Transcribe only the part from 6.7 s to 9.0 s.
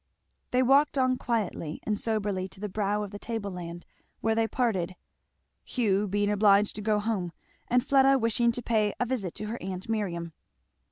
to go home, and Fleda wishing to pay